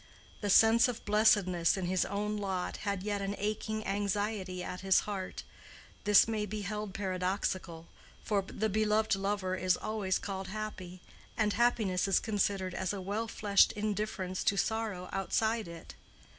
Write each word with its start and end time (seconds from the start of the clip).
The 0.39 0.49
sense 0.49 0.87
of 0.87 1.05
blessedness 1.05 1.77
in 1.77 1.85
his 1.85 2.05
own 2.05 2.35
lot 2.35 2.77
had 2.77 3.03
yet 3.03 3.21
an 3.21 3.35
aching 3.37 3.85
anxiety 3.85 4.63
at 4.63 4.81
his 4.81 5.01
heart: 5.01 5.43
this 6.05 6.27
may 6.27 6.47
be 6.47 6.61
held 6.61 6.95
paradoxical, 6.95 7.85
for 8.23 8.41
the 8.41 8.67
beloved 8.67 9.13
lover 9.13 9.55
is 9.55 9.77
always 9.77 10.17
called 10.17 10.47
happy, 10.47 11.01
and 11.37 11.53
happiness 11.53 12.07
is 12.07 12.19
considered 12.19 12.73
as 12.73 12.93
a 12.93 12.99
well 12.99 13.27
fleshed 13.27 13.73
indifference 13.73 14.43
to 14.45 14.57
sorrow 14.57 15.07
outside 15.13 15.67
it. 15.67 15.93